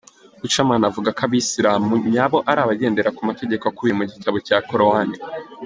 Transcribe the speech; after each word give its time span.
Buchanan 0.41 0.83
avuga 0.89 1.09
ko 1.17 1.21
Abasilamu 1.27 1.93
nyabo 2.13 2.37
ari 2.49 2.59
abagendera 2.61 3.13
ku 3.15 3.21
mategeko 3.29 3.63
akubiye 3.67 3.93
mu 3.99 4.03
gitabo 4.11 4.37
cya 4.47 4.57
Korowani. 4.67 5.17